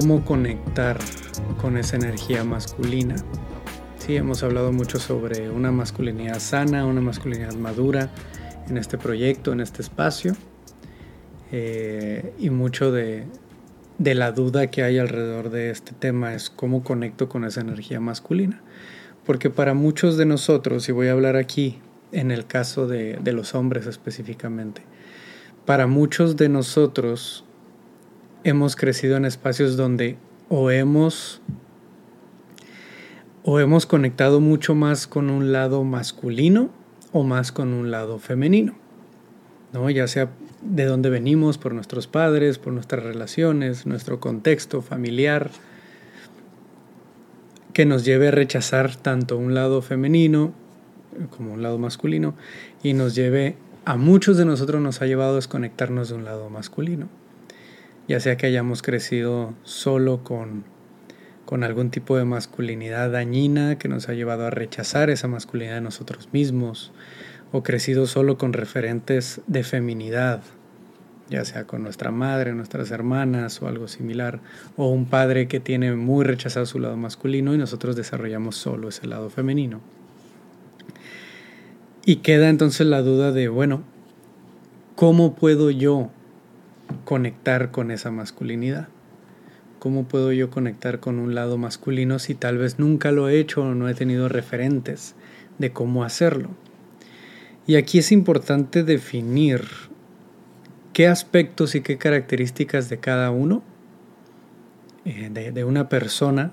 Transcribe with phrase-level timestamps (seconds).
[0.00, 0.98] cómo conectar
[1.60, 3.14] con esa energía masculina.
[3.96, 8.10] Sí, hemos hablado mucho sobre una masculinidad sana, una masculinidad madura
[8.68, 10.34] en este proyecto, en este espacio,
[11.52, 13.26] eh, y mucho de,
[13.98, 18.00] de la duda que hay alrededor de este tema es cómo conecto con esa energía
[18.00, 18.62] masculina.
[19.24, 21.78] Porque para muchos de nosotros, y voy a hablar aquí
[22.10, 24.82] en el caso de, de los hombres específicamente,
[25.66, 27.43] para muchos de nosotros
[28.44, 30.16] hemos crecido en espacios donde
[30.48, 31.40] o hemos
[33.42, 36.70] o hemos conectado mucho más con un lado masculino
[37.12, 38.74] o más con un lado femenino.
[39.72, 39.90] ¿no?
[39.90, 40.30] Ya sea
[40.62, 45.50] de dónde venimos, por nuestros padres, por nuestras relaciones, nuestro contexto familiar,
[47.74, 50.54] que nos lleve a rechazar tanto un lado femenino
[51.36, 52.34] como un lado masculino
[52.82, 56.48] y nos lleve a muchos de nosotros nos ha llevado a desconectarnos de un lado
[56.48, 57.08] masculino,
[58.08, 60.64] ya sea que hayamos crecido solo con,
[61.44, 65.80] con algún tipo de masculinidad dañina que nos ha llevado a rechazar esa masculinidad de
[65.80, 66.92] nosotros mismos,
[67.52, 70.42] o crecido solo con referentes de feminidad,
[71.30, 74.40] ya sea con nuestra madre, nuestras hermanas o algo similar,
[74.76, 79.06] o un padre que tiene muy rechazado su lado masculino y nosotros desarrollamos solo ese
[79.06, 79.80] lado femenino.
[82.04, 83.82] Y queda entonces la duda de, bueno,
[84.94, 86.10] ¿cómo puedo yo
[87.04, 88.88] conectar con esa masculinidad?
[89.78, 93.62] ¿Cómo puedo yo conectar con un lado masculino si tal vez nunca lo he hecho
[93.62, 95.14] o no he tenido referentes
[95.58, 96.50] de cómo hacerlo?
[97.66, 99.62] Y aquí es importante definir
[100.94, 103.62] qué aspectos y qué características de cada uno,
[105.04, 106.52] eh, de, una persona,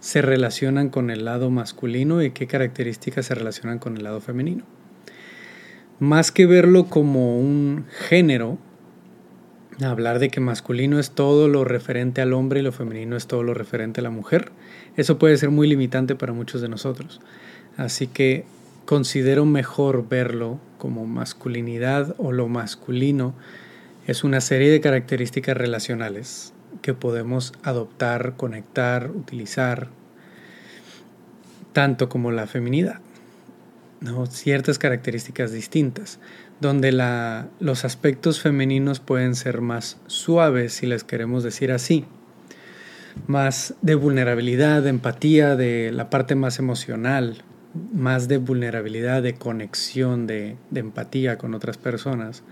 [0.00, 4.64] se relacionan con el lado masculino y qué características se relacionan con el lado femenino.
[6.00, 8.58] Más que verlo como un género,
[9.82, 13.42] hablar de que masculino es todo lo referente al hombre y lo femenino es todo
[13.42, 14.52] lo referente a la mujer,
[14.96, 17.20] eso puede ser muy limitante para muchos de nosotros.
[17.76, 18.44] Así que
[18.84, 23.34] considero mejor verlo como masculinidad o lo masculino
[24.06, 26.52] es una serie de características relacionales
[26.82, 29.88] que podemos adoptar, conectar, utilizar,
[31.72, 33.00] tanto como la feminidad.
[34.00, 34.26] ¿no?
[34.26, 36.20] Ciertas características distintas,
[36.60, 36.92] donde
[37.60, 42.04] los aspectos femeninos pueden ser más suaves, si les queremos decir así,
[43.26, 47.42] más de vulnerabilidad, de empatía, de la parte más emocional,
[47.92, 52.42] más de vulnerabilidad, de conexión, de, empatía con otras personas,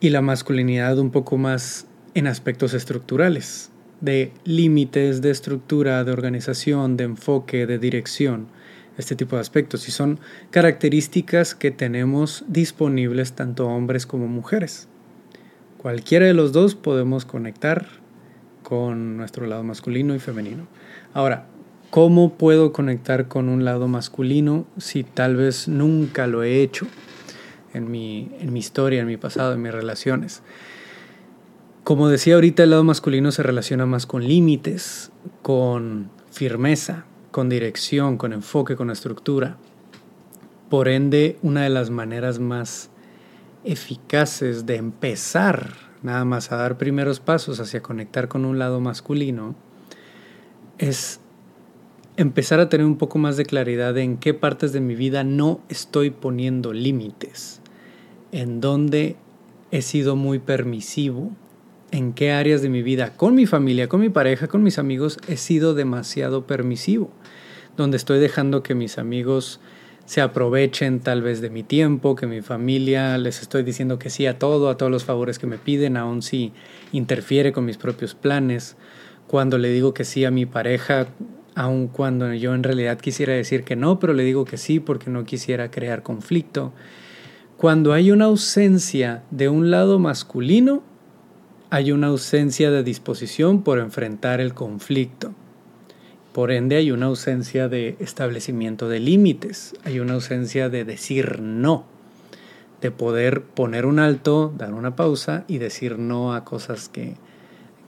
[0.00, 6.96] y la masculinidad un poco más en aspectos estructurales, de límites, de estructura, de organización,
[6.96, 8.48] de enfoque, de dirección,
[8.98, 9.88] este tipo de aspectos.
[9.88, 10.20] Y son
[10.50, 14.88] características que tenemos disponibles tanto hombres como mujeres.
[15.78, 17.86] Cualquiera de los dos podemos conectar
[18.62, 20.66] con nuestro lado masculino y femenino.
[21.12, 21.46] Ahora,
[21.92, 26.86] ¿Cómo puedo conectar con un lado masculino si tal vez nunca lo he hecho
[27.74, 30.42] en mi, en mi historia, en mi pasado, en mis relaciones?
[31.84, 38.16] Como decía ahorita, el lado masculino se relaciona más con límites, con firmeza, con dirección,
[38.16, 39.56] con enfoque, con estructura.
[40.70, 42.90] Por ende, una de las maneras más
[43.64, 45.72] eficaces de empezar
[46.02, 49.54] nada más a dar primeros pasos hacia conectar con un lado masculino
[50.78, 51.20] es
[52.16, 55.60] empezar a tener un poco más de claridad en qué partes de mi vida no
[55.68, 57.60] estoy poniendo límites,
[58.32, 59.16] en dónde
[59.70, 61.30] he sido muy permisivo,
[61.92, 65.18] en qué áreas de mi vida, con mi familia, con mi pareja, con mis amigos,
[65.28, 67.10] he sido demasiado permisivo,
[67.76, 69.60] donde estoy dejando que mis amigos
[70.06, 74.26] se aprovechen tal vez de mi tiempo, que mi familia les estoy diciendo que sí
[74.26, 76.52] a todo, a todos los favores que me piden, aun si
[76.92, 78.76] interfiere con mis propios planes.
[79.26, 81.08] Cuando le digo que sí a mi pareja,
[81.54, 85.10] aun cuando yo en realidad quisiera decir que no, pero le digo que sí porque
[85.10, 86.72] no quisiera crear conflicto.
[87.58, 90.82] Cuando hay una ausencia de un lado masculino,
[91.72, 95.32] hay una ausencia de disposición por enfrentar el conflicto.
[96.34, 101.86] Por ende hay una ausencia de establecimiento de límites, hay una ausencia de decir no,
[102.82, 107.14] de poder poner un alto, dar una pausa y decir no a cosas que,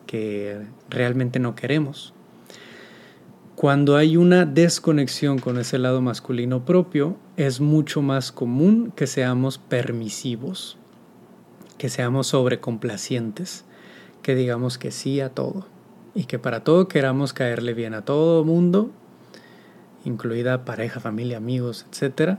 [0.07, 2.15] que realmente no queremos.
[3.55, 9.59] Cuando hay una desconexión con ese lado masculino propio, es mucho más común que seamos
[9.59, 10.79] permisivos,
[11.77, 13.67] que seamos sobrecomplacientes,
[14.25, 15.67] que digamos que sí a todo
[16.15, 18.91] y que para todo queramos caerle bien a todo mundo,
[20.05, 22.39] incluida pareja, familia, amigos, etc.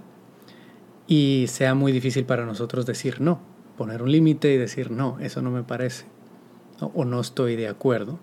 [1.08, 3.40] Y sea muy difícil para nosotros decir no,
[3.78, 6.06] poner un límite y decir no, eso no me parece
[6.82, 8.20] o no estoy de acuerdo.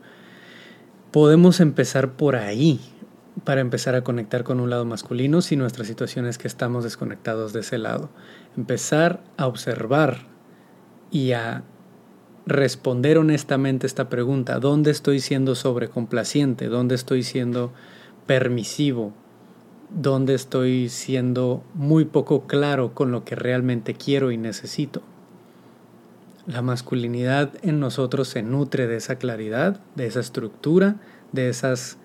[1.13, 2.81] Podemos empezar por ahí
[3.45, 7.53] para empezar a conectar con un lado masculino si nuestra situación es que estamos desconectados
[7.53, 8.11] de ese lado.
[8.57, 10.27] Empezar a observar
[11.11, 11.63] y a
[12.47, 16.67] responder honestamente esta pregunta, ¿dónde estoy siendo sobrecomplaciente?
[16.67, 17.73] ¿Dónde estoy siendo
[18.27, 19.13] permisivo?
[19.91, 25.03] ¿Dónde estoy siendo muy poco claro con lo que realmente quiero y necesito?
[26.47, 30.97] La masculinidad en nosotros se nutre de esa claridad, de esa estructura,
[31.31, 31.99] de esas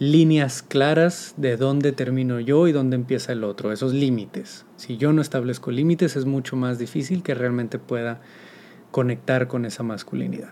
[0.00, 4.64] líneas claras de dónde termino yo y dónde empieza el otro, esos límites.
[4.76, 8.20] Si yo no establezco límites es mucho más difícil que realmente pueda
[8.90, 10.50] conectar con esa masculinidad.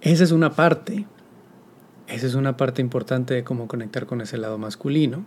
[0.00, 1.06] Esa es una parte,
[2.06, 5.24] esa es una parte importante de cómo conectar con ese lado masculino,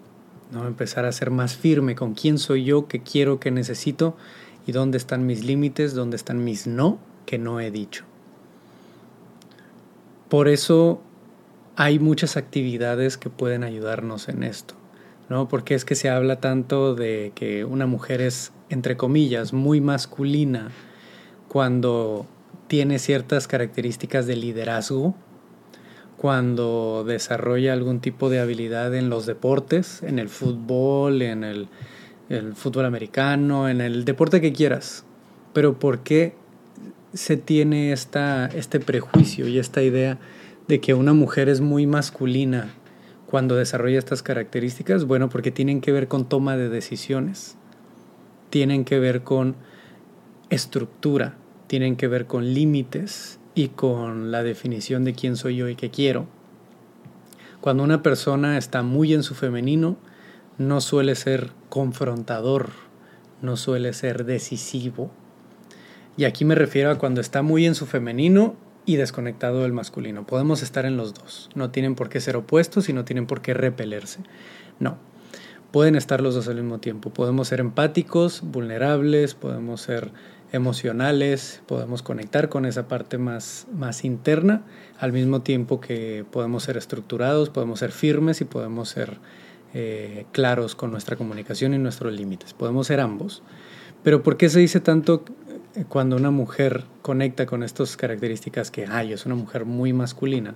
[0.52, 0.68] ¿no?
[0.68, 4.16] Empezar a ser más firme con quién soy yo, qué quiero, qué necesito
[4.66, 8.06] y dónde están mis límites, dónde están mis no que no he dicho.
[10.30, 11.02] Por eso
[11.76, 14.76] hay muchas actividades que pueden ayudarnos en esto,
[15.28, 15.48] ¿no?
[15.48, 20.72] Porque es que se habla tanto de que una mujer es, entre comillas, muy masculina
[21.50, 22.26] cuando
[22.68, 25.16] tiene ciertas características de liderazgo,
[26.16, 31.68] cuando desarrolla algún tipo de habilidad en los deportes, en el fútbol, en el,
[32.56, 35.06] fútbol americano, en el deporte que quieras.
[35.52, 36.36] Pero ¿por qué
[37.14, 40.20] se tiene esta, este prejuicio y esta idea
[40.68, 42.70] de que una mujer es muy masculina
[43.26, 45.06] cuando desarrolla estas características?
[45.06, 47.56] Bueno, porque tienen que ver con toma de decisiones,
[48.52, 49.56] tienen que ver con
[50.50, 51.38] estructura,
[51.70, 55.92] tienen que ver con límites y con la definición de quién soy yo y qué
[55.92, 56.26] quiero.
[57.62, 59.96] Cuando una persona está muy en su femenino,
[60.58, 62.72] no suele ser confrontador,
[63.44, 65.12] no suele ser decisivo.
[66.18, 68.56] Y aquí me refiero a cuando está muy en su femenino
[68.88, 70.26] y desconectado del masculino.
[70.26, 71.52] Podemos estar en los dos.
[71.54, 74.22] No tienen por qué ser opuestos y no tienen por qué repelerse.
[74.80, 74.98] No.
[75.72, 77.12] Pueden estar los dos al mismo tiempo.
[77.12, 80.12] Podemos ser empáticos, vulnerables, podemos ser
[80.52, 84.64] emocionales, podemos conectar con esa parte más, más interna,
[85.00, 89.20] al mismo tiempo que podemos ser estructurados, podemos ser firmes y podemos ser
[89.74, 92.54] eh, claros con nuestra comunicación y nuestros límites.
[92.54, 93.44] Podemos ser ambos.
[94.04, 95.24] Pero ¿por qué se dice tanto
[95.88, 100.56] cuando una mujer conecta con estas características que, ay, es una mujer muy masculina?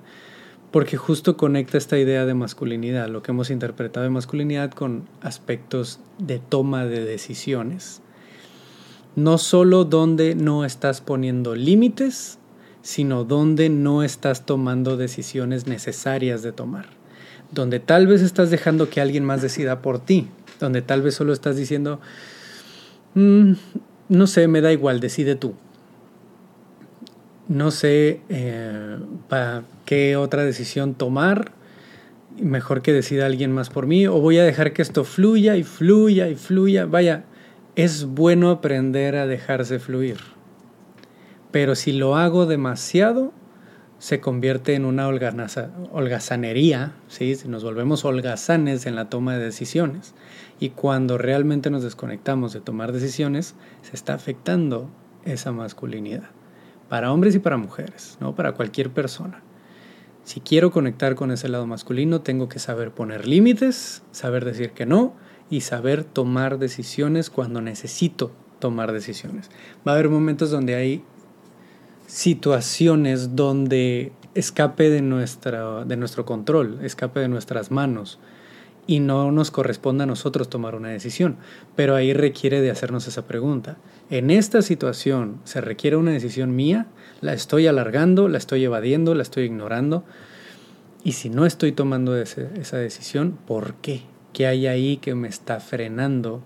[0.72, 6.00] Porque justo conecta esta idea de masculinidad, lo que hemos interpretado de masculinidad con aspectos
[6.18, 8.02] de toma de decisiones
[9.16, 12.40] no solo donde no estás poniendo límites,
[12.82, 16.88] sino donde no estás tomando decisiones necesarias de tomar.
[17.52, 20.28] Donde tal vez estás dejando que alguien más decida por ti.
[20.60, 22.00] Donde tal vez solo estás diciendo,
[23.14, 23.54] mm,
[24.10, 25.54] no sé, me da igual, decide tú.
[27.48, 28.98] No sé eh,
[29.30, 31.52] para qué otra decisión tomar.
[32.42, 34.08] Mejor que decida alguien más por mí.
[34.08, 36.86] O voy a dejar que esto fluya y fluya y fluya.
[36.86, 37.26] Vaya,
[37.76, 40.18] es bueno aprender a dejarse fluir.
[41.52, 43.32] Pero si lo hago demasiado,
[44.00, 47.38] se convierte en una holgazanería, ¿sí?
[47.48, 50.14] nos volvemos holgazanes en la toma de decisiones.
[50.60, 54.90] Y cuando realmente nos desconectamos de tomar decisiones, se está afectando
[55.26, 56.30] esa masculinidad.
[56.90, 58.36] Para hombres y para mujeres, ¿no?
[58.36, 59.42] para cualquier persona.
[60.26, 64.86] Si quiero conectar con ese lado masculino, tengo que saber poner límites, saber decir que
[64.86, 65.14] no
[65.50, 69.50] y saber tomar decisiones cuando necesito tomar decisiones.
[69.88, 71.04] Va a haber momentos donde hay
[72.08, 78.20] situaciones donde escape de, nuestra, de nuestro control, escape de nuestras manos
[78.86, 81.38] y no nos corresponde a nosotros tomar una decisión.
[81.76, 83.78] Pero ahí requiere de hacernos esa pregunta.
[84.10, 86.88] En esta situación se requiere una decisión mía,
[87.22, 90.04] la estoy alargando, la estoy evadiendo, la estoy ignorando.
[91.04, 94.04] Y si no estoy tomando esa decisión, ¿por qué?
[94.34, 96.42] ¿Qué hay ahí que me está frenando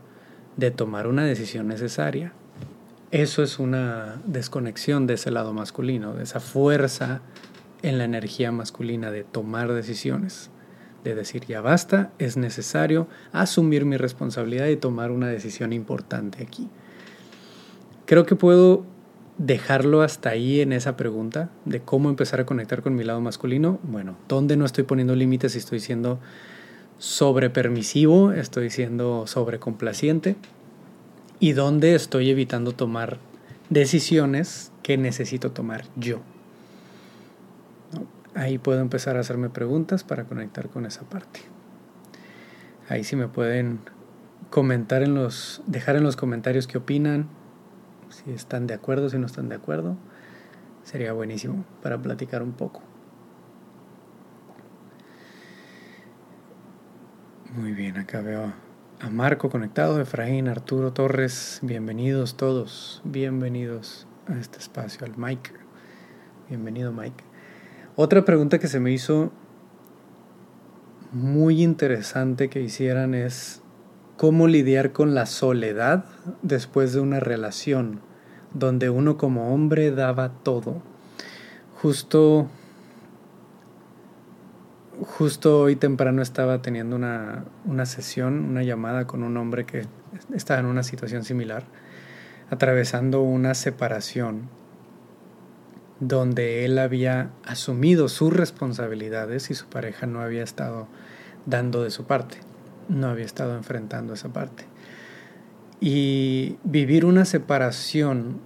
[0.58, 2.34] de tomar una decisión necesaria?
[3.12, 7.22] Eso es una desconexión de ese lado masculino, de esa fuerza
[7.82, 10.50] en la energía masculina de tomar decisiones,
[11.06, 16.68] de decir ya basta, es necesario asumir mi responsabilidad y tomar una decisión importante aquí.
[18.06, 18.84] Creo que puedo
[19.38, 23.80] dejarlo hasta ahí en esa pregunta de cómo empezar a conectar con mi lado masculino.
[23.84, 26.20] Bueno, ¿dónde no estoy poniendo límites y estoy siendo
[26.98, 30.36] sobre permisivo, estoy siendo sobre complaciente
[31.40, 33.18] y dónde estoy evitando tomar
[33.70, 36.22] decisiones que necesito tomar yo.
[38.34, 41.42] Ahí puedo empezar a hacerme preguntas para conectar con esa parte.
[42.88, 43.80] Ahí sí me pueden
[44.50, 47.28] comentar en los, dejar en los comentarios qué opinan,
[48.10, 49.98] si están de acuerdo, si no están de acuerdo.
[50.84, 52.82] Sería buenísimo para platicar un poco.
[57.98, 58.52] Acá veo
[59.00, 65.52] a Marco conectado, Efraín, Arturo Torres, bienvenidos todos, bienvenidos a este espacio, al Mike.
[66.50, 67.24] Bienvenido Mike.
[67.96, 69.32] Otra pregunta que se me hizo
[71.14, 73.62] muy interesante que hicieran es
[74.18, 76.04] cómo lidiar con la soledad
[76.42, 78.02] después de una relación
[78.54, 80.82] donde uno como hombre daba todo.
[81.82, 82.50] Justo
[85.02, 89.86] justo hoy temprano estaba teniendo una, una, sesión, una llamada con un hombre que
[90.34, 91.66] estaba en una situación similar,
[92.50, 94.50] atravesando una separación
[96.00, 100.88] donde él había asumido sus responsabilidades y su pareja no había estado
[101.46, 102.38] dando de su parte,
[102.88, 104.66] no había estado enfrentando esa parte.
[105.80, 108.40] Y vivir una separación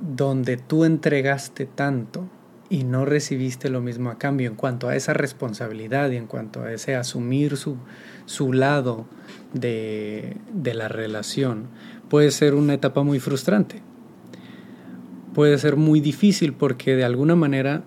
[0.00, 2.28] donde tú entregaste tanto
[2.70, 6.62] y no recibiste lo mismo a cambio en cuanto a esa responsabilidad y en cuanto
[6.62, 7.76] a ese asumir su,
[8.26, 9.06] su lado
[9.52, 11.66] de, de la relación,
[12.08, 13.82] puede ser una etapa muy frustrante.
[15.34, 17.82] Puede ser muy difícil porque de alguna manera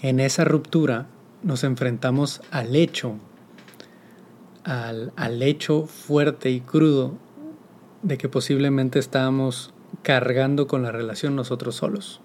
[0.00, 1.06] en esa ruptura
[1.42, 3.16] nos enfrentamos al hecho,
[4.64, 7.18] al, al hecho fuerte y crudo
[8.02, 12.22] de que posiblemente estábamos cargando con la relación nosotros solos.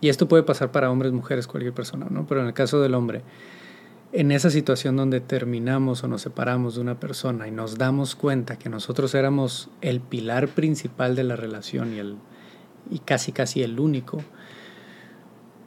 [0.00, 2.26] Y esto puede pasar para hombres, mujeres, cualquier persona, ¿no?
[2.26, 3.22] Pero en el caso del hombre,
[4.12, 8.58] en esa situación donde terminamos o nos separamos de una persona y nos damos cuenta
[8.58, 12.16] que nosotros éramos el pilar principal de la relación y, el,
[12.90, 14.22] y casi casi el único,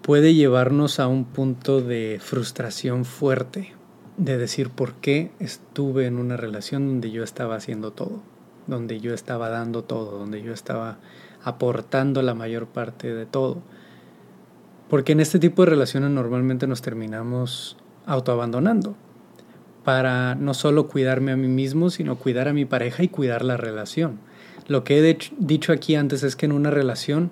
[0.01, 3.75] puede llevarnos a un punto de frustración fuerte,
[4.17, 8.23] de decir por qué estuve en una relación donde yo estaba haciendo todo,
[8.65, 10.99] donde yo estaba dando todo, donde yo estaba
[11.43, 13.61] aportando la mayor parte de todo
[14.91, 18.93] porque en este tipo de relaciones normalmente nos terminamos autoabandonando
[19.85, 23.55] para no solo cuidarme a mí mismo, sino cuidar a mi pareja y cuidar la
[23.55, 24.19] relación.
[24.67, 27.31] Lo que he dicho aquí antes es que en una relación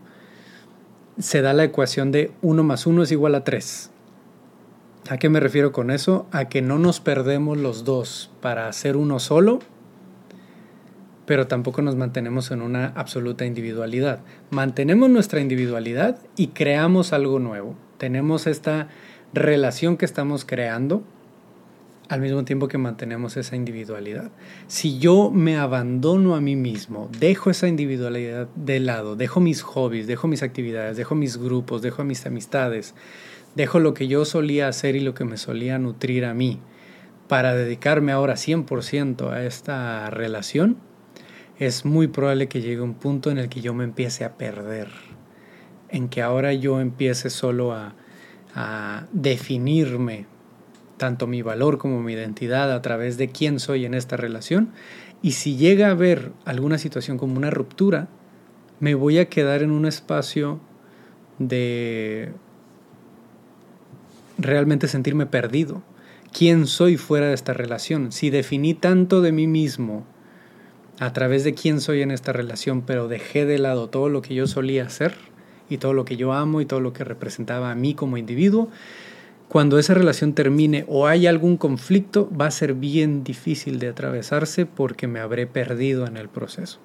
[1.17, 3.91] se da la ecuación de 1 más 1 es igual a 3.
[5.09, 6.27] ¿A qué me refiero con eso?
[6.31, 9.59] A que no nos perdemos los dos para hacer uno solo,
[11.29, 14.21] pero tampoco nos mantenemos en una absoluta individualidad.
[14.49, 17.75] Mantenemos nuestra individualidad y creamos algo nuevo.
[17.99, 18.87] Tenemos esta
[19.31, 21.03] relación que estamos creando
[22.07, 24.31] al mismo tiempo que mantenemos esa individualidad.
[24.65, 30.07] Si yo me abandono a mí mismo, dejo esa individualidad de lado, dejo mis hobbies,
[30.07, 32.95] dejo mis actividades, dejo mis grupos, dejo mis amistades,
[33.53, 36.59] dejo lo que yo solía hacer y lo que me solía nutrir a mí,
[37.27, 40.88] para dedicarme ahora 100% a esta relación,
[41.59, 44.87] es muy probable que llegue un punto en el que yo me empiece a perder,
[45.89, 47.95] en que ahora yo empiece solo a,
[48.55, 50.25] a definirme
[50.97, 54.71] tanto mi valor como mi identidad a través de quién soy en esta relación.
[55.21, 58.07] Y si llega a haber alguna situación como una ruptura,
[58.79, 60.61] me voy a quedar en un espacio
[61.39, 62.31] de
[64.37, 65.83] realmente sentirme perdido.
[66.31, 68.13] ¿Quién soy fuera de esta relación?
[68.13, 70.05] Si definí tanto de mí mismo
[70.99, 74.35] a través de quién soy en esta relación, pero dejé de lado todo lo que
[74.35, 75.15] yo solía hacer
[75.69, 78.69] y todo lo que yo amo y todo lo que representaba a mí como individuo,
[79.47, 84.65] cuando esa relación termine o hay algún conflicto, va a ser bien difícil de atravesarse
[84.65, 86.79] porque me habré perdido en el proceso.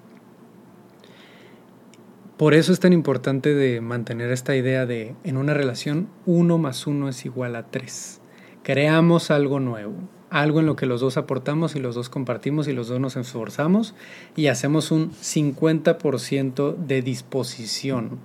[2.39, 6.87] Por eso es tan importante de mantener esta idea de en una relación uno más
[6.87, 8.21] uno es igual a tres.
[8.63, 9.95] Creamos algo nuevo,
[10.35, 13.15] algo en lo que los dos aportamos y los dos compartimos y los dos nos
[13.15, 13.95] esforzamos
[14.35, 18.19] y hacemos un 50% de disposición.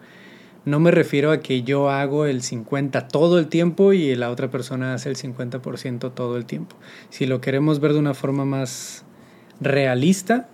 [0.65, 4.49] No me refiero a que yo hago el 50 todo el tiempo y la otra
[4.49, 6.75] persona hace el 50% todo el tiempo.
[7.11, 9.05] Si lo queremos ver de una forma más
[9.61, 10.49] realista,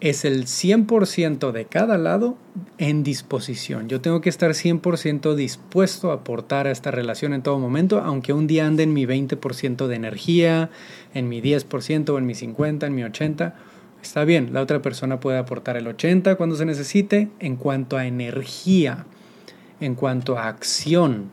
[0.00, 2.36] es el 100% de cada lado
[2.78, 3.88] en disposición.
[3.88, 8.32] Yo tengo que estar 100% dispuesto a aportar a esta relación en todo momento, aunque
[8.32, 10.70] un día ande en mi 20% de energía,
[11.12, 13.54] en mi 10% o en mi 50, en mi 80.
[14.02, 18.06] Está bien, la otra persona puede aportar el 80 cuando se necesite en cuanto a
[18.06, 19.04] energía,
[19.80, 21.30] en cuanto a acción.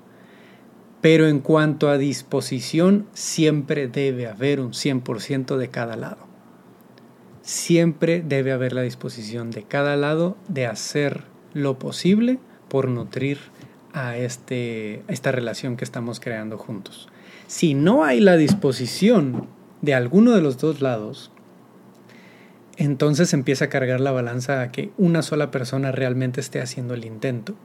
[1.00, 6.27] Pero en cuanto a disposición, siempre debe haber un 100% de cada lado
[7.48, 11.24] siempre debe haber la disposición de cada lado de hacer
[11.54, 13.40] lo posible por nutrir
[13.94, 17.08] a, este, esta relación que estamos creando juntos.
[17.48, 19.48] Si no hay la disposición
[19.82, 21.32] de alguno de los dos lados,
[22.76, 27.06] entonces empieza a cargar la balanza a que una sola persona realmente esté haciendo el
[27.06, 27.56] intento,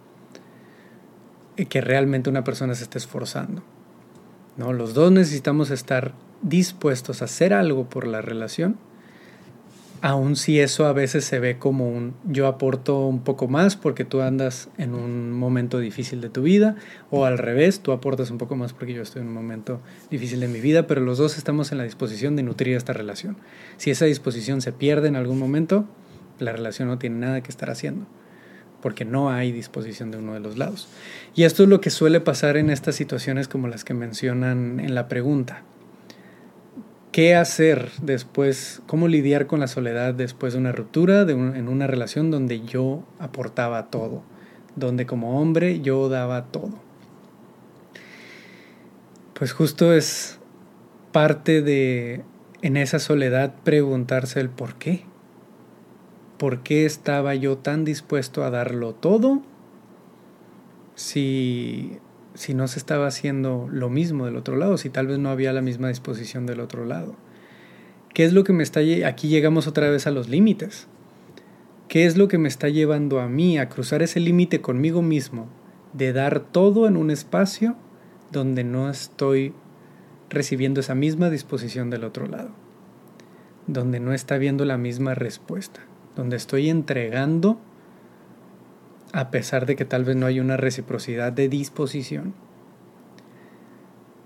[1.69, 3.65] que realmente una persona se esté esforzando.
[4.57, 4.73] ¿no?
[4.73, 8.79] Los dos necesitamos estar dispuestos a hacer algo por la relación,
[10.03, 14.05] aun si eso a veces se ve como un yo aporto un poco más porque
[14.05, 16.75] tú andas en un momento difícil de tu vida,
[17.11, 19.81] o al revés, tú aportas un poco más porque yo estoy en un momento
[20.11, 23.37] difícil de mi vida, pero los dos estamos en la disposición de nutrir esta relación.
[23.77, 25.87] Si esa disposición se pierde en algún momento,
[26.41, 28.05] la relación no tiene nada que estar haciendo,
[28.83, 30.89] porque no hay disposición de uno de los lados.
[31.37, 34.97] Y esto es lo que suele pasar en estas situaciones como las que mencionan en
[34.97, 35.63] la pregunta
[37.13, 42.31] qué hacer después, cómo lidiar con la soledad después de una ruptura, en una relación
[42.31, 44.23] donde yo aportaba todo,
[44.75, 46.73] donde como hombre yo daba todo.
[49.35, 50.39] Pues justo es
[51.13, 52.25] parte de,
[52.63, 55.05] en esa soledad, preguntarse el por qué.
[56.39, 59.43] ¿Por qué estaba yo tan dispuesto a darlo todo
[60.95, 61.99] si
[62.35, 65.53] si no se estaba haciendo lo mismo del otro lado, si tal vez no había
[65.53, 67.15] la misma disposición del otro lado.
[68.15, 70.87] ¿Qué es lo que me está aquí llegamos otra vez a los límites?
[71.89, 75.49] ¿Qué es lo que me está llevando a mí a cruzar ese límite conmigo mismo
[75.93, 77.77] de dar todo en un espacio
[78.31, 79.55] donde no estoy
[80.31, 82.51] recibiendo esa misma disposición del otro lado?
[83.67, 85.81] Donde no está viendo la misma respuesta,
[86.17, 87.61] donde estoy entregando
[89.13, 92.35] a pesar de que tal vez no hay una reciprocidad de disposición?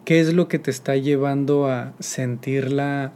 [0.04, 3.12] ¿Qué es lo que te está llevando a sentir la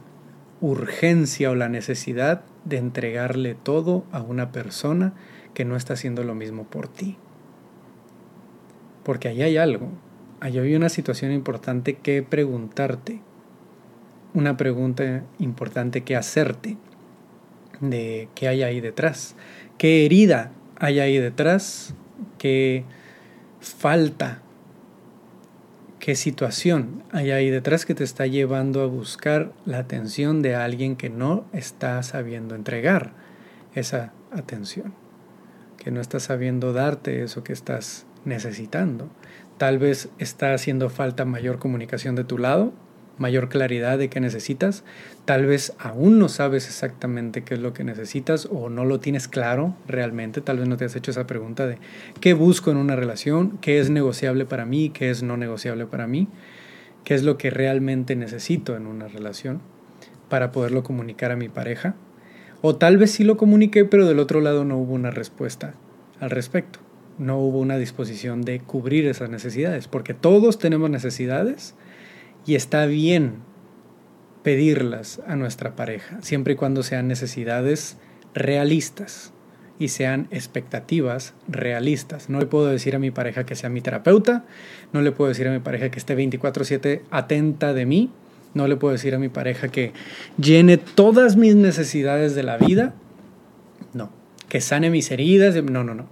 [0.59, 5.13] urgencia o la necesidad de entregarle todo a una persona
[5.53, 7.17] que no está haciendo lo mismo por ti?
[9.03, 9.89] Porque ahí hay algo,
[10.41, 13.21] ahí hay una situación importante que preguntarte,
[14.33, 16.77] una pregunta importante que hacerte
[17.79, 19.35] de qué hay ahí detrás,
[19.77, 21.93] qué herida hay ahí detrás,
[22.39, 22.85] qué
[23.59, 24.41] falta,
[25.99, 30.95] qué situación hay ahí detrás que te está llevando a buscar la atención de alguien
[30.95, 33.13] que no está sabiendo entregar
[33.75, 34.95] esa atención,
[35.77, 39.07] que no está sabiendo darte eso que estás necesitando.
[39.59, 42.73] Tal vez está haciendo falta mayor comunicación de tu lado,
[43.21, 44.83] mayor claridad de qué necesitas.
[45.23, 49.29] Tal vez aún no sabes exactamente qué es lo que necesitas o no lo tienes
[49.29, 50.41] claro realmente.
[50.41, 51.77] Tal vez no te has hecho esa pregunta de
[52.19, 56.07] qué busco en una relación, qué es negociable para mí, qué es no negociable para
[56.07, 56.27] mí,
[57.05, 59.61] qué es lo que realmente necesito en una relación
[60.27, 61.95] para poderlo comunicar a mi pareja.
[62.61, 65.73] O tal vez sí lo comuniqué, pero del otro lado no hubo una respuesta
[66.19, 66.79] al respecto.
[67.17, 71.75] No hubo una disposición de cubrir esas necesidades, porque todos tenemos necesidades
[72.45, 73.39] y está bien
[74.43, 77.97] pedirlas a nuestra pareja, siempre y cuando sean necesidades
[78.33, 79.33] realistas
[79.77, 82.29] y sean expectativas realistas.
[82.29, 84.45] No le puedo decir a mi pareja que sea mi terapeuta,
[84.93, 88.11] no le puedo decir a mi pareja que esté 24/7 atenta de mí,
[88.53, 89.93] no le puedo decir a mi pareja que
[90.37, 92.93] llene todas mis necesidades de la vida,
[93.93, 94.11] no,
[94.49, 96.07] que sane mis heridas, no, no, no.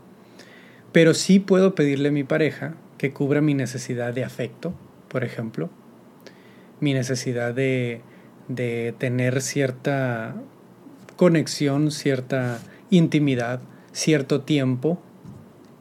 [0.91, 4.73] Pero sí puedo pedirle a mi pareja que cubra mi necesidad de afecto,
[5.09, 5.69] por ejemplo,
[6.79, 8.01] mi necesidad de,
[8.47, 10.35] de tener cierta
[11.15, 13.61] conexión, cierta intimidad,
[13.91, 14.99] cierto tiempo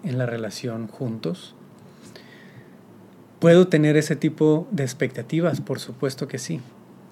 [0.02, 1.54] en la relación juntos.
[3.38, 5.60] ¿Puedo tener ese tipo de expectativas?
[5.60, 6.60] Por supuesto que sí.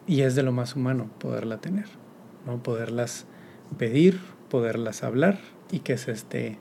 [0.08, 1.86] Y es de lo más humano poderla tener,
[2.46, 2.62] ¿no?
[2.62, 3.26] Poderlas
[3.78, 4.20] pedir,
[4.50, 5.38] poderlas hablar
[5.70, 6.58] y que se esté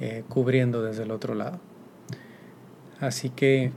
[0.00, 1.60] eh, cubriendo desde el otro lado.
[3.00, 3.72] Así que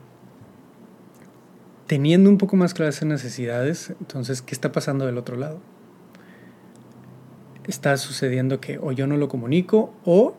[1.90, 5.60] teniendo un poco más claras esas necesidades, entonces, ¿qué está pasando del otro lado?
[7.66, 10.36] Está sucediendo que o yo no lo comunico o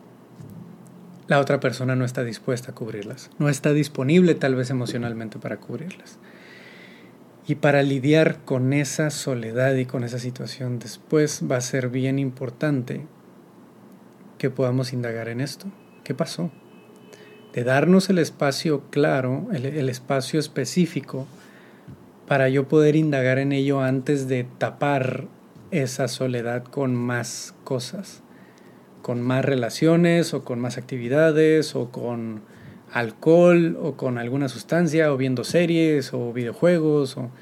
[1.27, 5.57] la otra persona no está dispuesta a cubrirlas, no está disponible tal vez emocionalmente para
[5.57, 6.19] cubrirlas.
[7.49, 12.21] Y para lidiar con esa soledad y con esa situación después va a ser bien
[12.21, 13.09] importante
[14.39, 15.67] que podamos indagar en esto.
[16.05, 16.53] ¿Qué pasó?
[17.53, 21.27] De darnos el espacio claro, el, el espacio específico
[22.31, 25.27] para yo poder indagar en ello antes de tapar
[25.73, 28.23] esa soledad con más cosas,
[29.03, 32.43] con más relaciones o con más actividades o con
[32.93, 37.33] alcohol o con alguna sustancia o viendo series o videojuegos o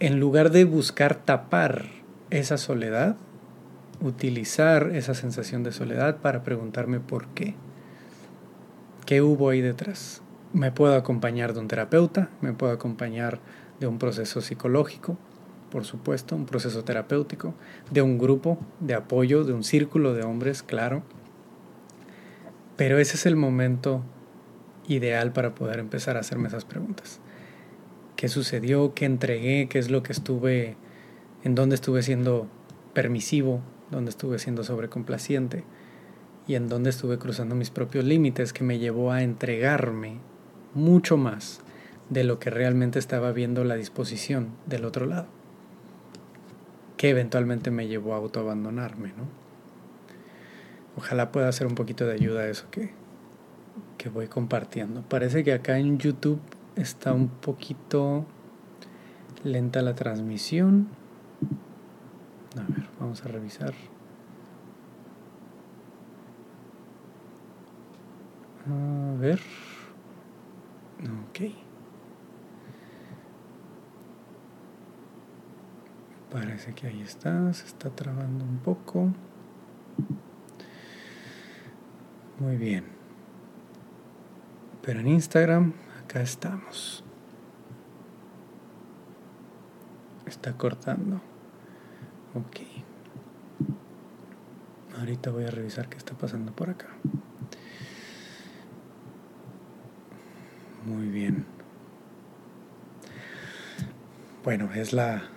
[0.00, 1.84] en lugar de buscar tapar
[2.30, 3.14] esa soledad,
[4.00, 7.54] utilizar esa sensación de soledad para preguntarme por qué.
[9.04, 10.22] ¿Qué hubo ahí detrás?
[10.52, 13.38] Me puedo acompañar de un terapeuta, me puedo acompañar
[13.80, 15.16] de un proceso psicológico,
[15.70, 17.54] por supuesto, un proceso terapéutico,
[17.90, 21.02] de un grupo de apoyo, de un círculo de hombres, claro.
[22.76, 24.02] Pero ese es el momento
[24.88, 27.20] ideal para poder empezar a hacerme esas preguntas.
[28.16, 30.76] qué sucedió, qué entregué, qué es lo que estuve,
[31.44, 32.46] en dónde estuve siendo
[32.94, 33.60] permisivo,
[33.90, 35.64] dónde estuve siendo sobrecomplaciente
[36.46, 40.20] y en dónde estuve cruzando mis propios límites que me llevó a entregarme
[40.72, 41.60] mucho más
[42.10, 45.26] de lo que realmente estaba viendo la disposición del otro lado,
[46.96, 49.24] que eventualmente me llevó a autoabandonarme, ¿no?
[50.96, 52.90] Ojalá pueda hacer un poquito de ayuda a eso que,
[53.98, 55.02] que voy compartiendo.
[55.02, 56.40] Parece que acá en YouTube
[56.74, 58.24] está un poquito
[59.44, 60.88] lenta la transmisión.
[62.56, 63.74] A ver, vamos a revisar.
[68.66, 69.40] A ver.
[71.30, 71.65] Ok.
[76.36, 79.10] Parece que ahí está, se está trabando un poco.
[82.38, 82.84] Muy bien.
[84.82, 85.72] Pero en Instagram,
[86.04, 87.02] acá estamos.
[90.26, 91.22] Está cortando.
[92.34, 92.60] Ok.
[94.98, 96.88] Ahorita voy a revisar qué está pasando por acá.
[100.84, 101.46] Muy bien.
[104.44, 105.30] Bueno, es la,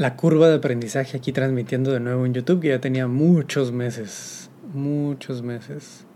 [0.00, 4.48] la curva de aprendizaje aquí transmitiendo de nuevo en YouTube, que ya tenía muchos meses,
[4.72, 6.06] muchos meses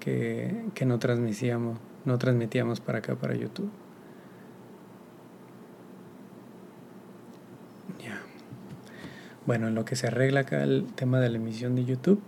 [0.00, 3.68] que, que no transmitíamos, no transmitíamos para acá, para YouTube.
[8.02, 8.22] Ya.
[9.44, 12.22] Bueno, en lo que se arregla acá el tema de la emisión de YouTube,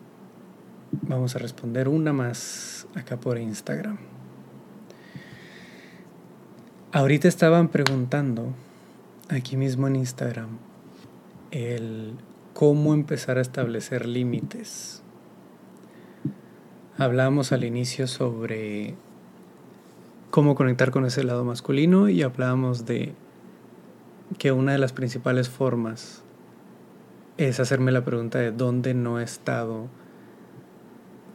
[1.01, 3.97] vamos a responder una más acá por Instagram.
[6.93, 8.53] Ahorita estaban preguntando
[9.29, 10.59] aquí mismo en Instagram
[11.51, 12.14] el
[12.55, 15.03] cómo empezar a establecer límites.
[16.97, 18.95] Hablábamos al inicio sobre
[20.31, 23.14] cómo conectar con ese lado masculino y hablábamos de
[24.38, 26.23] que una de las principales formas
[27.37, 29.88] es hacerme la pregunta de dónde no he estado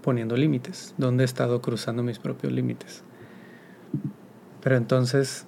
[0.01, 3.03] poniendo límites, dónde he estado cruzando mis propios límites.
[4.61, 5.47] Pero entonces,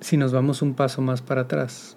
[0.00, 1.96] si nos vamos un paso más para atrás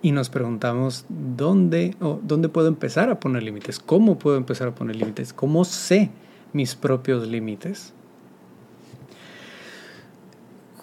[0.00, 4.96] y nos preguntamos dónde dónde puedo empezar a poner límites, cómo puedo empezar a poner
[4.96, 6.10] límites, cómo sé
[6.52, 7.92] mis propios límites.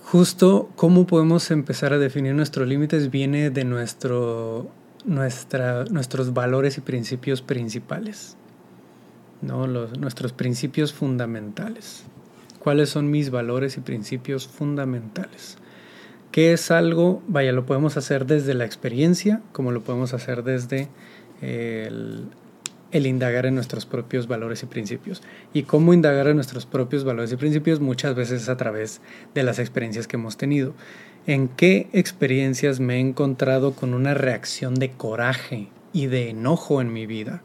[0.03, 4.69] Justo cómo podemos empezar a definir nuestros límites viene de nuestro,
[5.03, 8.37] nuestra, nuestros valores y principios principales,
[9.41, 9.65] ¿no?
[9.65, 12.05] Los, nuestros principios fundamentales
[12.65, 15.59] cuáles son mis valores y principios fundamentales.
[16.31, 17.21] ¿Qué es algo?
[17.27, 20.87] Vaya, lo podemos hacer desde la experiencia, como lo podemos hacer desde
[21.43, 22.25] el,
[22.91, 25.21] indagar en nuestros propios valores y principios.
[25.53, 27.81] ¿Y cómo indagar en nuestros propios valores y principios?
[27.81, 28.99] Muchas veces a través
[29.35, 30.73] de las experiencias que hemos tenido.
[31.27, 36.91] ¿En qué experiencias me he encontrado con una reacción de coraje y de enojo en
[36.91, 37.43] mi vida?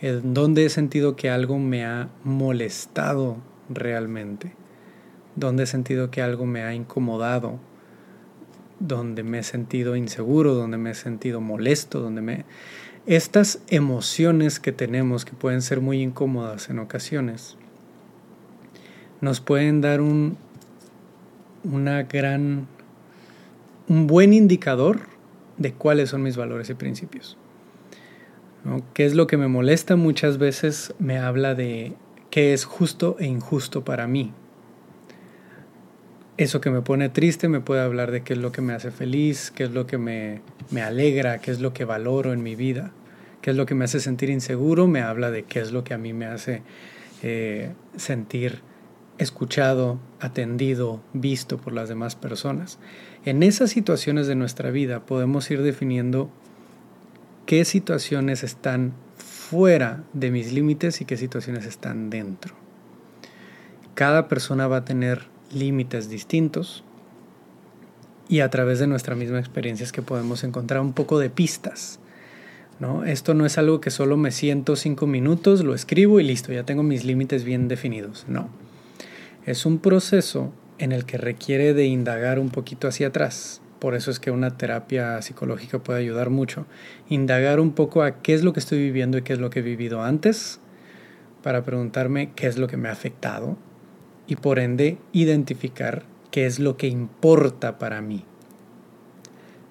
[0.00, 3.36] ¿En dónde he sentido que algo me ha molestado
[3.68, 4.52] realmente,
[5.34, 7.58] donde he sentido que algo me ha incomodado,
[8.80, 12.44] donde me he sentido inseguro, donde me he sentido molesto, donde me...
[13.06, 17.56] Estas emociones que tenemos, que pueden ser muy incómodas en ocasiones,
[19.20, 20.36] nos pueden dar un,
[21.62, 22.66] una gran,
[23.88, 25.00] un buen indicador
[25.56, 27.38] de cuáles son mis valores y principios.
[28.94, 29.94] ¿Qué es lo que me molesta?
[29.94, 31.94] Muchas veces me habla de
[32.30, 34.32] qué es justo e injusto para mí.
[36.36, 38.90] Eso que me pone triste me puede hablar de qué es lo que me hace
[38.90, 42.54] feliz, qué es lo que me, me alegra, qué es lo que valoro en mi
[42.54, 42.92] vida,
[43.40, 45.94] qué es lo que me hace sentir inseguro, me habla de qué es lo que
[45.94, 46.62] a mí me hace
[47.22, 48.60] eh, sentir
[49.18, 52.78] escuchado, atendido, visto por las demás personas.
[53.24, 56.30] En esas situaciones de nuestra vida podemos ir definiendo
[57.46, 58.92] qué situaciones están
[59.50, 62.54] fuera de mis límites y qué situaciones están dentro.
[63.94, 66.82] Cada persona va a tener límites distintos
[68.28, 72.00] y a través de nuestra misma experiencia es que podemos encontrar un poco de pistas.
[72.80, 73.04] ¿no?
[73.04, 76.64] Esto no es algo que solo me siento cinco minutos, lo escribo y listo, ya
[76.64, 78.26] tengo mis límites bien definidos.
[78.28, 78.48] No.
[79.44, 84.10] Es un proceso en el que requiere de indagar un poquito hacia atrás, por eso
[84.10, 86.66] es que una terapia psicológica puede ayudar mucho.
[87.08, 89.60] Indagar un poco a qué es lo que estoy viviendo y qué es lo que
[89.60, 90.60] he vivido antes,
[91.42, 93.56] para preguntarme qué es lo que me ha afectado
[94.26, 98.24] y por ende identificar qué es lo que importa para mí.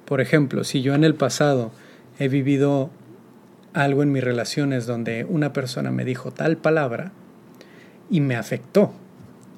[0.05, 1.71] Por ejemplo, si yo en el pasado
[2.19, 2.91] he vivido
[3.73, 7.11] algo en mis relaciones donde una persona me dijo tal palabra
[8.09, 8.93] y me afectó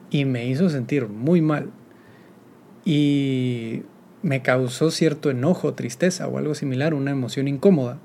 [0.10, 1.70] y me hizo sentir muy mal,
[2.90, 3.84] y
[4.24, 8.00] me causó cierto enojo, tristeza o algo similar, una emoción incómoda,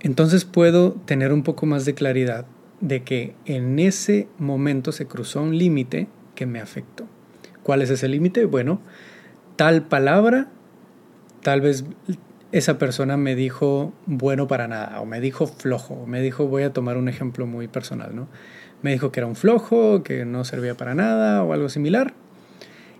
[0.00, 2.46] entonces puedo tener un poco más de claridad
[2.80, 7.06] de que en ese momento se cruzó un límite que me afectó.
[7.62, 8.44] ¿Cuál es ese límite?
[8.44, 8.80] Bueno,
[9.56, 10.48] tal palabra,
[11.42, 11.84] tal vez
[12.52, 16.72] esa persona me dijo bueno para nada, o me dijo flojo, me dijo, voy a
[16.72, 18.28] tomar un ejemplo muy personal, ¿no?
[18.82, 22.14] Me dijo que era un flojo, que no servía para nada, o algo similar.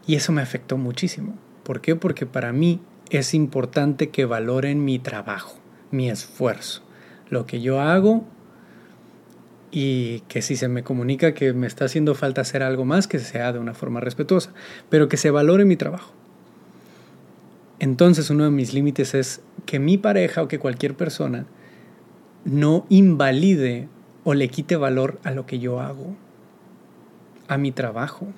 [0.06, 1.34] Y eso me afectó muchísimo.
[1.64, 1.96] ¿Por qué?
[1.96, 5.58] Porque para mí es importante que valoren mi trabajo,
[5.90, 6.86] mi esfuerzo
[7.30, 8.24] lo que yo hago
[9.70, 13.18] y que si se me comunica que me está haciendo falta hacer algo más, que
[13.18, 14.52] sea de una forma respetuosa,
[14.88, 16.12] pero que se valore mi trabajo.
[17.78, 21.46] Entonces uno de mis límites es que mi pareja o que cualquier persona
[22.44, 23.88] no invalide
[24.24, 26.16] o le quite valor a lo que yo hago,
[27.48, 28.28] a mi trabajo.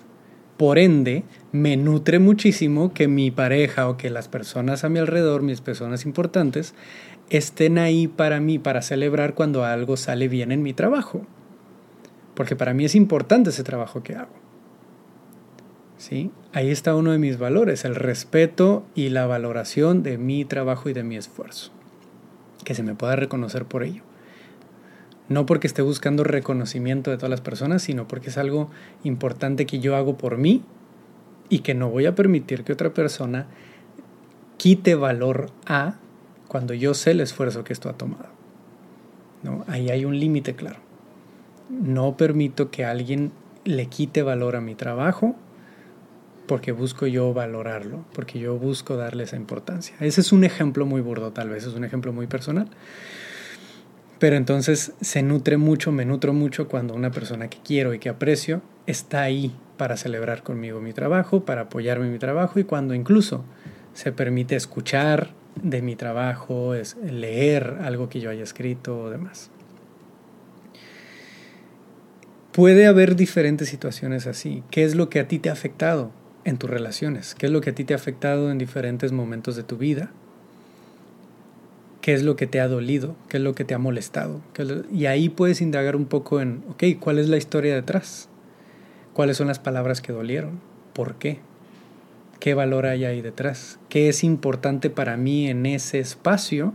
[0.58, 5.42] Por ende, me nutre muchísimo que mi pareja o que las personas a mi alrededor,
[5.42, 6.74] mis personas importantes,
[7.30, 11.24] estén ahí para mí, para celebrar cuando algo sale bien en mi trabajo.
[12.34, 14.34] Porque para mí es importante ese trabajo que hago.
[15.96, 16.32] ¿Sí?
[16.52, 20.92] Ahí está uno de mis valores, el respeto y la valoración de mi trabajo y
[20.92, 21.70] de mi esfuerzo.
[22.64, 24.02] Que se me pueda reconocer por ello.
[25.28, 28.70] No porque esté buscando reconocimiento de todas las personas, sino porque es algo
[29.04, 30.62] importante que yo hago por mí
[31.48, 33.46] y que no voy a permitir que otra persona
[34.56, 35.96] quite valor a
[36.48, 38.28] cuando yo sé el esfuerzo que esto ha tomado.
[39.42, 39.64] ¿no?
[39.68, 40.80] Ahí hay un límite claro.
[41.70, 43.32] No permito que alguien
[43.64, 45.36] le quite valor a mi trabajo
[46.46, 49.94] porque busco yo valorarlo, porque yo busco darle esa importancia.
[50.00, 52.68] Ese es un ejemplo muy burdo, tal vez es un ejemplo muy personal.
[54.18, 58.08] Pero entonces se nutre mucho, me nutro mucho cuando una persona que quiero y que
[58.08, 62.94] aprecio está ahí para celebrar conmigo mi trabajo, para apoyarme en mi trabajo y cuando
[62.94, 63.44] incluso
[63.94, 65.30] se permite escuchar,
[65.62, 69.50] de mi trabajo, es leer algo que yo haya escrito o demás.
[72.52, 74.62] Puede haber diferentes situaciones así.
[74.70, 76.10] ¿Qué es lo que a ti te ha afectado
[76.44, 77.34] en tus relaciones?
[77.34, 80.10] ¿Qué es lo que a ti te ha afectado en diferentes momentos de tu vida?
[82.00, 83.16] ¿Qué es lo que te ha dolido?
[83.28, 84.40] ¿Qué es lo que te ha molestado?
[84.92, 88.28] Y ahí puedes indagar un poco en, ok, ¿cuál es la historia detrás?
[89.14, 90.60] ¿Cuáles son las palabras que dolieron?
[90.92, 91.40] ¿Por qué?
[92.40, 96.74] qué valor hay ahí detrás, qué es importante para mí en ese espacio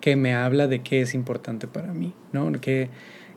[0.00, 2.50] que me habla de qué es importante para mí, ¿no?
[2.60, 2.88] ¿Qué,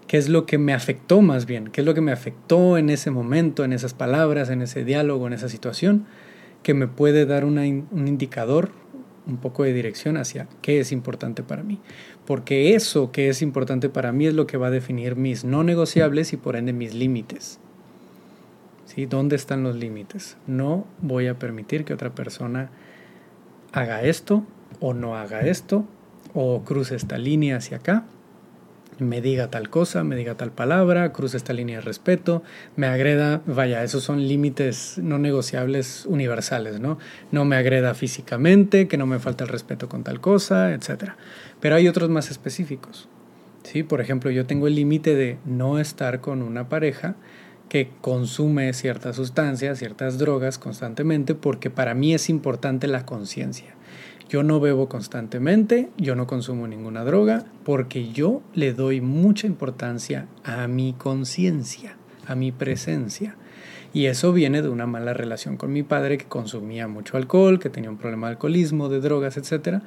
[0.07, 2.89] qué es lo que me afectó más bien, qué es lo que me afectó en
[2.89, 6.05] ese momento, en esas palabras, en ese diálogo, en esa situación,
[6.61, 7.57] que me puede dar un
[8.07, 8.71] indicador,
[9.27, 11.79] un poco de dirección hacia qué es importante para mí.
[12.25, 15.63] Porque eso que es importante para mí es lo que va a definir mis no
[15.63, 17.59] negociables y por ende mis límites.
[19.09, 20.37] ¿Dónde están los límites?
[20.45, 22.69] No voy a permitir que otra persona
[23.71, 24.45] haga esto
[24.79, 25.85] o no haga esto
[26.33, 28.05] o cruce esta línea hacia acá,
[28.99, 32.43] me diga tal cosa, me diga tal palabra, cruce esta línea de respeto,
[32.75, 36.97] me agreda, vaya, esos son límites no negociables universales, ¿no?
[37.31, 41.11] No me agreda físicamente, que no me falta el respeto con tal cosa, etc.
[41.59, 43.07] Pero hay otros más específicos.
[43.63, 43.83] ¿sí?
[43.83, 47.15] Por ejemplo, yo tengo el límite de no estar con una pareja
[47.69, 53.75] que consume ciertas sustancias, ciertas drogas constantemente, porque para mí es importante la conciencia.
[54.29, 60.27] Yo no bebo constantemente, yo no consumo ninguna droga, porque yo le doy mucha importancia
[60.43, 63.35] a mi conciencia, a mi presencia.
[63.93, 67.69] Y eso viene de una mala relación con mi padre que consumía mucho alcohol, que
[67.69, 69.83] tenía un problema de alcoholismo, de drogas, etcétera,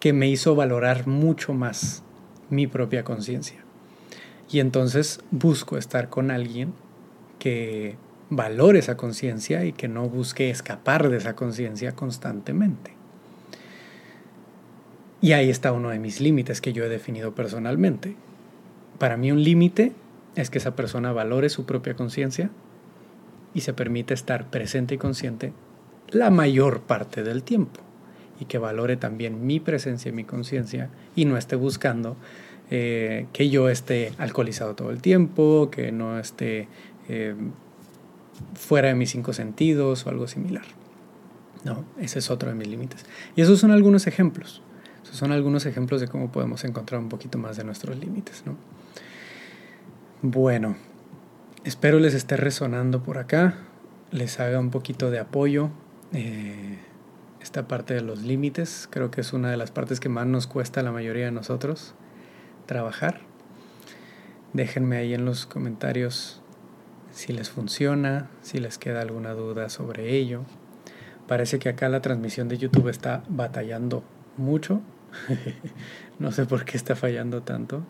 [0.00, 2.02] que me hizo valorar mucho más
[2.50, 3.64] mi propia conciencia.
[4.50, 6.74] Y entonces busco estar con alguien
[7.38, 7.96] que
[8.30, 12.97] valore esa conciencia y que no busque escapar de esa conciencia constantemente.
[15.20, 18.14] Y ahí está uno de mis límites que yo he definido personalmente.
[18.98, 19.92] Para mí un límite
[20.36, 22.50] es que esa persona valore su propia conciencia
[23.54, 25.52] y se permite estar presente y consciente
[26.10, 27.80] la mayor parte del tiempo
[28.40, 32.16] y que valore también mi presencia y mi conciencia y no esté buscando
[32.70, 36.68] eh, que yo esté alcoholizado todo el tiempo, que no esté
[37.08, 37.34] eh,
[38.54, 40.64] fuera de mis cinco sentidos o algo similar.
[41.64, 43.04] No, ese es otro de mis límites.
[43.34, 44.62] Y esos son algunos ejemplos.
[45.02, 48.42] Son algunos ejemplos de cómo podemos encontrar un poquito más de nuestros límites.
[48.46, 48.56] ¿no?
[50.22, 50.76] Bueno,
[51.64, 53.54] espero les esté resonando por acá,
[54.10, 55.70] les haga un poquito de apoyo.
[56.12, 56.78] Eh,
[57.40, 60.46] esta parte de los límites creo que es una de las partes que más nos
[60.46, 61.94] cuesta a la mayoría de nosotros
[62.66, 63.20] trabajar.
[64.52, 66.42] Déjenme ahí en los comentarios
[67.10, 70.42] si les funciona, si les queda alguna duda sobre ello.
[71.26, 74.04] Parece que acá la transmisión de YouTube está batallando
[74.38, 74.80] mucho.
[76.18, 77.82] no sé por qué está fallando tanto,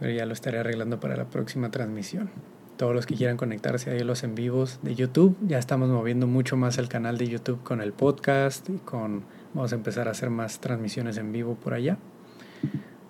[0.00, 2.30] pero ya lo estaré arreglando para la próxima transmisión.
[2.76, 6.56] Todos los que quieran conectarse a los en vivos de YouTube, ya estamos moviendo mucho
[6.56, 9.22] más el canal de YouTube con el podcast y con
[9.54, 11.98] vamos a empezar a hacer más transmisiones en vivo por allá,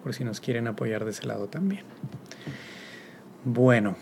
[0.03, 1.85] por si nos quieren apoyar de ese lado también.
[3.47, 3.97] Bueno,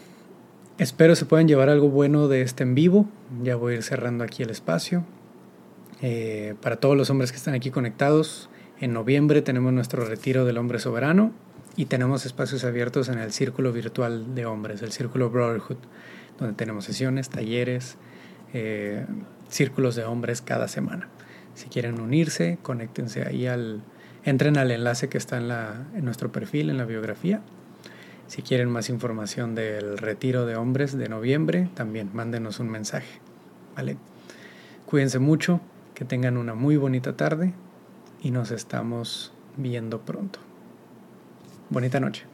[0.78, 3.06] espero se puedan llevar algo bueno de este en vivo.
[3.42, 5.04] Ya voy a ir cerrando aquí el espacio.
[6.02, 10.58] Eh, para todos los hombres que están aquí conectados, en noviembre tenemos nuestro retiro del
[10.58, 11.32] hombre soberano
[11.76, 15.78] y tenemos espacios abiertos en el círculo virtual de hombres, el círculo Brotherhood,
[16.38, 17.96] donde tenemos sesiones, talleres,
[18.52, 19.06] eh,
[19.48, 21.08] círculos de hombres cada semana.
[21.54, 23.82] Si quieren unirse, conéctense ahí al,
[24.24, 27.40] entren al enlace que está en, la, en nuestro perfil, en la biografía
[28.32, 33.20] si quieren más información del retiro de hombres de noviembre, también mándenos un mensaje.
[33.76, 33.98] ¿vale?
[34.86, 35.60] Cuídense mucho,
[35.94, 37.54] que tengan una muy bonita tarde
[38.22, 40.38] y nos estamos viendo pronto.
[41.70, 42.31] Bonita noche.